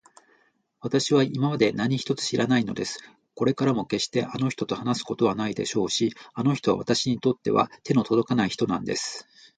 [0.79, 2.97] わたしは今でも何一つ知らないのです。
[3.35, 9.27] これからもけっしてあの人と話すことはないでしょうし、あの人はわたしにとっては手のとどかない人なんです。